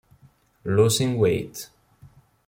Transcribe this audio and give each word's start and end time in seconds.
Losing 0.65 1.19
Weight 1.19 1.69